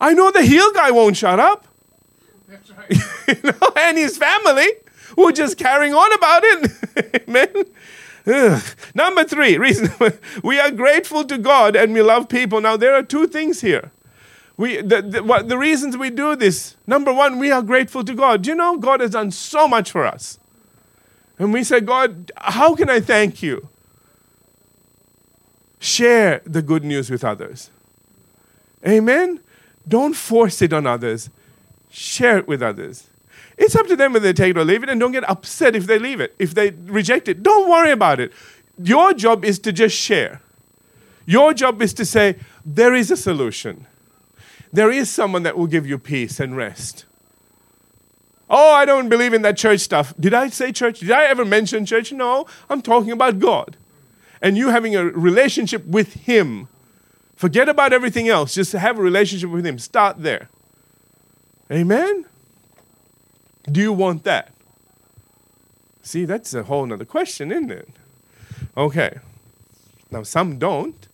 [0.00, 1.66] I know the healed guy won't shut up.
[2.48, 2.90] That's right.
[3.28, 4.68] you know, and his family
[5.14, 7.22] who are just carrying on about it.
[7.28, 7.64] Amen.
[8.26, 8.62] Ugh.
[8.94, 9.90] Number three, reason
[10.42, 12.60] we are grateful to God and we love people.
[12.60, 13.90] Now, there are two things here.
[14.56, 18.14] We, the, the, what, the reasons we do this number one, we are grateful to
[18.14, 18.42] God.
[18.42, 20.38] Do you know God has done so much for us?
[21.38, 23.68] And we say, God, how can I thank you?
[25.78, 27.70] Share the good news with others.
[28.86, 29.40] Amen?
[29.86, 31.30] Don't force it on others,
[31.90, 33.08] share it with others.
[33.56, 35.74] It's up to them whether they take it or leave it, and don't get upset
[35.74, 36.34] if they leave it.
[36.38, 38.32] If they reject it, don't worry about it.
[38.82, 40.40] Your job is to just share.
[41.24, 43.86] Your job is to say, there is a solution.
[44.72, 47.04] There is someone that will give you peace and rest.
[48.48, 50.14] Oh, I don't believe in that church stuff.
[50.20, 51.00] Did I say church?
[51.00, 52.12] Did I ever mention church?
[52.12, 53.76] No, I'm talking about God.
[54.46, 56.68] And you having a relationship with Him.
[57.34, 58.54] Forget about everything else.
[58.54, 59.76] Just have a relationship with Him.
[59.76, 60.48] Start there.
[61.68, 62.26] Amen?
[63.68, 64.52] Do you want that?
[66.04, 67.88] See, that's a whole other question, isn't it?
[68.76, 69.18] Okay.
[70.12, 71.08] Now, some don't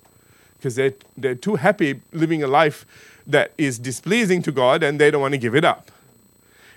[0.58, 2.84] because they're, they're too happy living a life
[3.26, 5.90] that is displeasing to God and they don't want to give it up.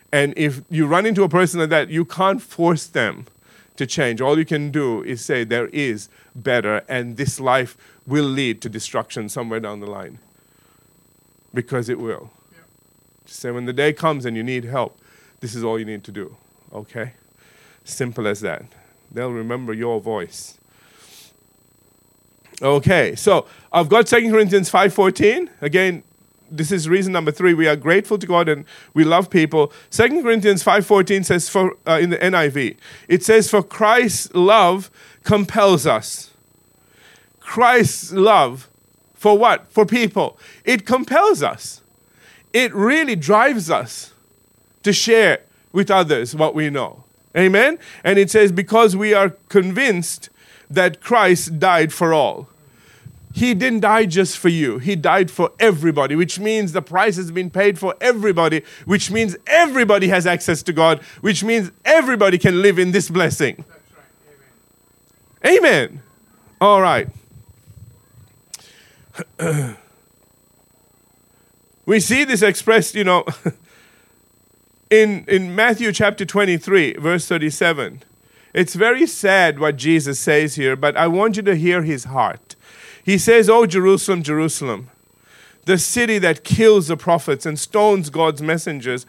[0.09, 3.25] And if you run into a person like that, you can't force them
[3.77, 4.21] to change.
[4.21, 8.69] All you can do is say there is better, and this life will lead to
[8.69, 10.19] destruction somewhere down the line.
[11.53, 12.31] Because it will.
[12.51, 12.59] Yeah.
[13.25, 14.99] Say when the day comes and you need help,
[15.39, 16.35] this is all you need to do.
[16.73, 17.13] Okay?
[17.83, 18.63] Simple as that.
[19.11, 20.57] They'll remember your voice.
[22.61, 25.49] Okay, so I've got 2 Corinthians 5.14.
[25.61, 26.03] Again,
[26.49, 27.53] this is reason number three.
[27.53, 29.71] We are grateful to God and we love people.
[29.89, 32.77] Second Corinthians 5.14 says for, uh, in the NIV,
[33.07, 34.89] it says, For Christ's love
[35.23, 36.31] compels us.
[37.39, 38.69] Christ's love
[39.13, 39.67] for what?
[39.71, 40.37] For people.
[40.63, 41.81] It compels us.
[42.53, 44.13] It really drives us
[44.83, 47.03] to share with others what we know.
[47.35, 47.77] Amen?
[48.03, 50.29] And it says, Because we are convinced
[50.69, 52.47] that Christ died for all.
[53.35, 54.77] He didn't die just for you.
[54.77, 59.35] He died for everybody, which means the price has been paid for everybody, which means
[59.45, 63.65] everybody has access to God, which means everybody can live in this blessing.
[65.43, 65.57] Right.
[65.57, 65.73] Amen.
[65.83, 66.01] Amen.
[66.61, 67.09] All right.
[71.85, 73.25] we see this expressed, you know,
[74.89, 78.01] in, in Matthew chapter 23, verse 37.
[78.53, 82.54] It's very sad what Jesus says here, but I want you to hear his heart.
[83.05, 84.89] He says, Oh, Jerusalem, Jerusalem,
[85.65, 89.05] the city that kills the prophets and stones God's messengers,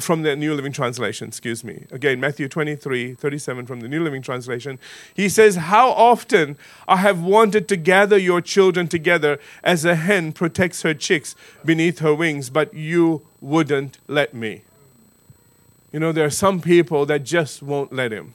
[0.00, 1.86] from the New Living Translation, excuse me.
[1.90, 4.78] Again, Matthew 23, 37 from the New Living Translation.
[5.14, 10.32] He says, How often I have wanted to gather your children together as a hen
[10.32, 14.62] protects her chicks beneath her wings, but you wouldn't let me.
[15.90, 18.34] You know, there are some people that just won't let him,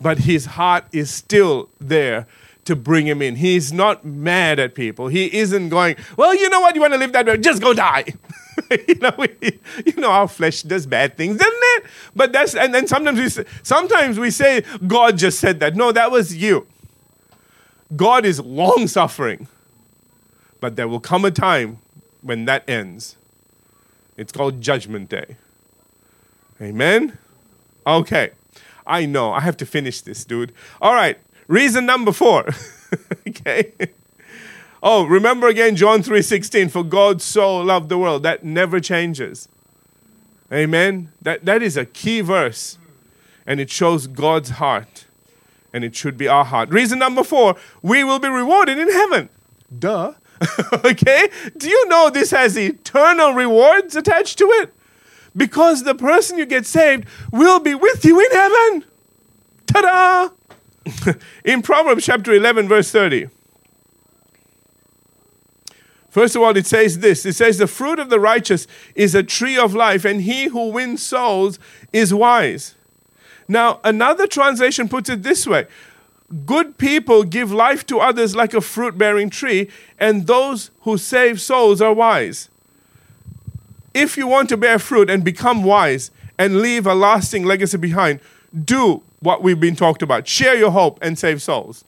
[0.00, 2.26] but his heart is still there
[2.64, 3.36] to bring him in.
[3.36, 5.08] He's not mad at people.
[5.08, 7.74] He isn't going, well, you know what, you want to live that way, just go
[7.74, 8.04] die.
[8.88, 9.28] you know, we,
[9.86, 11.84] you know, our flesh does bad things, doesn't it?
[12.14, 15.74] But that's and then sometimes we say, sometimes we say God just said that.
[15.74, 16.66] No, that was you.
[17.94, 19.48] God is long suffering,
[20.60, 21.78] but there will come a time
[22.22, 23.16] when that ends.
[24.16, 25.36] It's called Judgment Day.
[26.60, 27.18] Amen.
[27.86, 28.30] Okay.
[28.86, 29.32] I know.
[29.32, 30.52] I have to finish this, dude.
[30.80, 31.18] All right.
[31.52, 32.46] Reason number four.
[33.28, 33.72] okay.
[34.82, 39.50] Oh, remember again John 3:16 for God so loved the world that never changes.
[40.50, 41.12] Amen.
[41.20, 42.78] That that is a key verse
[43.46, 45.04] and it shows God's heart
[45.74, 46.70] and it should be our heart.
[46.70, 49.28] Reason number 4, we will be rewarded in heaven.
[49.78, 50.14] Duh.
[50.72, 51.28] okay?
[51.54, 54.72] Do you know this has eternal rewards attached to it?
[55.36, 58.84] Because the person you get saved will be with you in heaven.
[59.66, 60.30] Ta-da!
[61.44, 63.28] in Proverbs chapter 11, verse 30.
[66.08, 69.22] First of all, it says this it says, The fruit of the righteous is a
[69.22, 71.58] tree of life, and he who wins souls
[71.92, 72.74] is wise.
[73.48, 75.66] Now, another translation puts it this way
[76.44, 81.40] Good people give life to others like a fruit bearing tree, and those who save
[81.40, 82.48] souls are wise.
[83.94, 88.20] If you want to bear fruit and become wise and leave a lasting legacy behind,
[88.64, 90.26] do what we've been talked about.
[90.28, 91.84] Share your hope and save souls.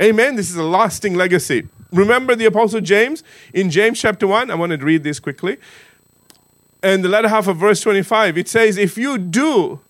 [0.00, 0.36] Amen.
[0.36, 1.68] This is a lasting legacy.
[1.92, 4.50] Remember the Apostle James in James chapter 1?
[4.50, 5.58] I want to read this quickly.
[6.82, 9.80] And the latter half of verse 25, it says, If you do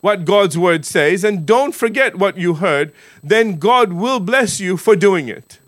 [0.00, 4.76] what God's word says and don't forget what you heard, then God will bless you
[4.76, 5.58] for doing it.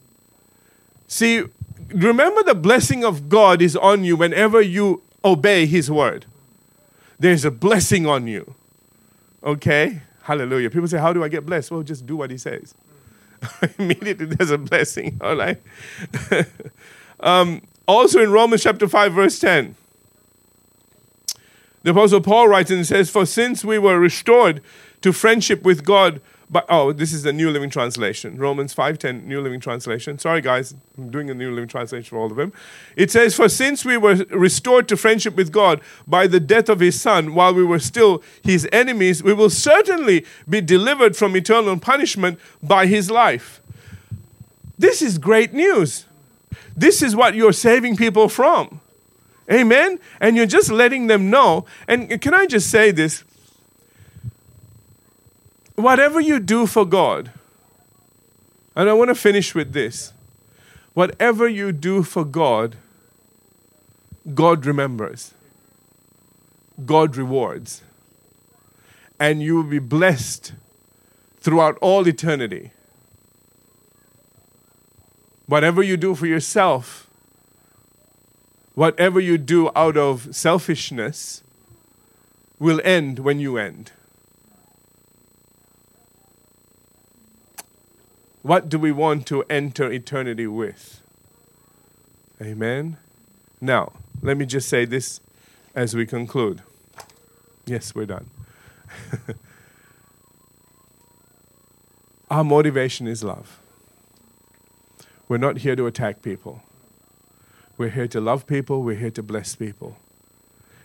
[1.06, 1.44] See,
[1.88, 6.26] remember the blessing of God is on you whenever you obey his word.
[7.18, 8.54] There's a blessing on you.
[9.44, 10.02] Okay?
[10.26, 10.70] Hallelujah.
[10.70, 11.70] People say, How do I get blessed?
[11.70, 12.74] Well, just do what he says.
[13.78, 15.18] Immediately there's a blessing.
[15.22, 15.62] All right.
[17.20, 19.76] um, Also in Romans chapter 5, verse 10.
[21.84, 24.62] The Apostle Paul writes and says, For since we were restored
[25.02, 29.40] to friendship with God but oh, this is the New Living Translation, Romans 5:10 New
[29.40, 30.18] Living Translation.
[30.18, 32.52] Sorry guys, I'm doing a New Living Translation for all of them.
[32.94, 36.80] It says, "For since we were restored to friendship with God by the death of
[36.80, 41.76] his son while we were still his enemies, we will certainly be delivered from eternal
[41.78, 43.60] punishment by his life."
[44.78, 46.04] This is great news.
[46.76, 48.80] This is what you're saving people from.
[49.50, 49.98] Amen?
[50.20, 51.64] And you're just letting them know.
[51.88, 53.24] And can I just say this?
[55.76, 57.30] Whatever you do for God,
[58.74, 60.12] and I want to finish with this
[60.94, 62.76] whatever you do for God,
[64.34, 65.34] God remembers,
[66.84, 67.82] God rewards,
[69.20, 70.52] and you will be blessed
[71.38, 72.72] throughout all eternity.
[75.46, 77.08] Whatever you do for yourself,
[78.74, 81.42] whatever you do out of selfishness,
[82.58, 83.92] will end when you end.
[88.46, 91.02] What do we want to enter eternity with?
[92.40, 92.96] Amen.
[93.60, 95.20] Now, let me just say this
[95.74, 96.62] as we conclude.
[97.64, 98.30] Yes, we're done.
[102.30, 103.58] Our motivation is love.
[105.26, 106.62] We're not here to attack people.
[107.76, 109.96] We're here to love people, we're here to bless people.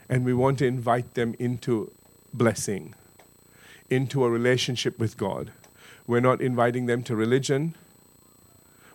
[0.10, 1.92] And we want to invite them into
[2.34, 2.96] blessing,
[3.88, 5.52] into a relationship with God.
[6.08, 7.76] We're not inviting them to religion.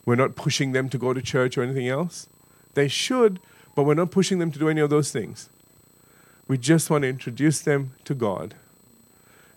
[0.05, 2.29] We're not pushing them to go to church or anything else.
[2.75, 3.41] They should,
[3.75, 5.49] but we're not pushing them to do any of those things.
[6.49, 8.55] We just want to introduce them to God.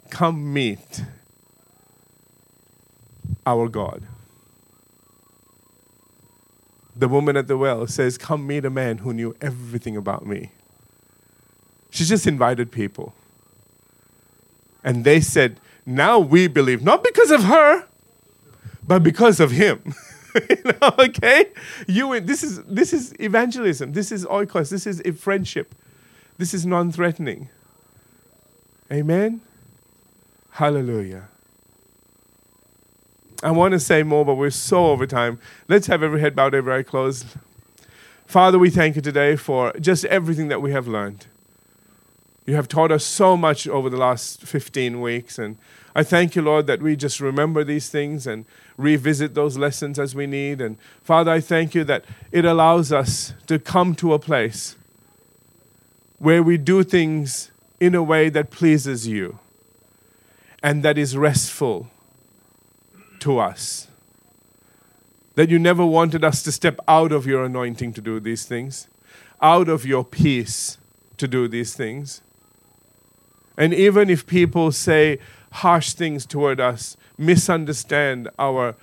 [0.09, 1.03] Come meet
[3.45, 4.03] our God.
[6.95, 10.51] The woman at the well says, Come meet a man who knew everything about me.
[11.91, 13.13] She just invited people.
[14.83, 17.85] And they said, now we believe, not because of her,
[18.85, 19.95] but because of him.
[20.49, 21.47] you know, okay?
[21.87, 23.93] You this is this is evangelism.
[23.93, 24.69] This is oikos.
[24.69, 25.73] This is friendship.
[26.37, 27.49] This is non-threatening.
[28.91, 29.41] Amen.
[30.51, 31.27] Hallelujah.
[33.41, 35.39] I want to say more, but we're so over time.
[35.67, 37.25] Let's have every head bowed, every eye closed.
[38.25, 41.27] Father, we thank you today for just everything that we have learned.
[42.49, 45.55] You have taught us so much over the last 15 weeks, and
[45.93, 48.43] I thank you, Lord, that we just remember these things and
[48.75, 50.59] revisit those lessons as we need.
[50.59, 54.75] And Father, I thank you that it allows us to come to a place
[56.17, 59.37] where we do things in a way that pleases you
[60.63, 61.91] and that is restful
[63.19, 63.89] to us.
[65.35, 68.87] That you never wanted us to step out of your anointing to do these things,
[69.39, 70.79] out of your peace
[71.17, 72.23] to do these things.
[73.59, 75.19] And even if people say
[75.51, 78.75] harsh things toward us, misunderstand our,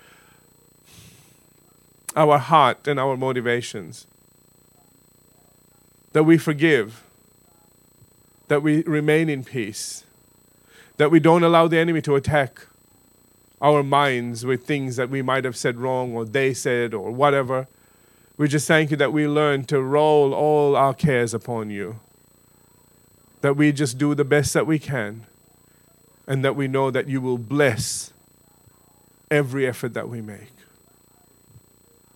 [2.14, 4.07] our heart and our motivations,
[6.12, 7.03] that we forgive,
[8.49, 10.05] that we remain in peace,
[10.99, 12.66] that we don't allow the enemy to attack
[13.62, 17.66] our minds with things that we might have said wrong or they said or whatever.
[18.37, 21.99] We just thank you that we learn to roll all our cares upon you
[23.47, 25.24] that we just do the best that we can
[26.26, 28.12] and that we know that you will bless
[29.30, 30.51] every effort that we make.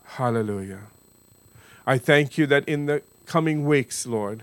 [0.04, 0.80] Hallelujah.
[1.86, 4.42] I thank you that in the coming weeks, Lord,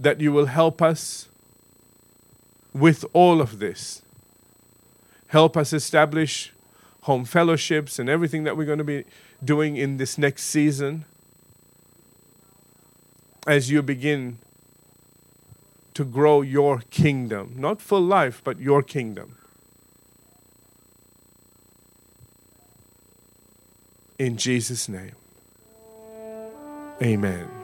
[0.00, 1.28] that you will help us
[2.72, 4.02] with all of this.
[5.28, 6.52] Help us establish
[7.02, 9.04] home fellowships and everything that we're going to be
[9.44, 11.04] doing in this next season
[13.46, 14.38] as you begin
[15.98, 17.54] to grow your kingdom.
[17.56, 19.36] Not for life, but your kingdom.
[24.16, 25.16] In Jesus' name.
[27.02, 27.57] Amen.